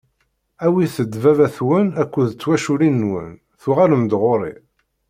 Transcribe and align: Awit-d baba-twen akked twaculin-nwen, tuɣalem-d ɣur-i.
Awit-d 0.65 1.13
baba-twen 1.23 1.87
akked 2.01 2.27
twaculin-nwen, 2.41 3.29
tuɣalem-d 3.61 4.11
ɣur-i. 4.21 4.53